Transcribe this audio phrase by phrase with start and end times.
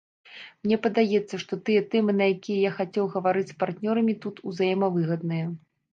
[0.67, 5.45] Мне падаецца, што тыя тэмы, на якія я хацеў гаварыць з партнёрамі тут, узаемавыгадныя.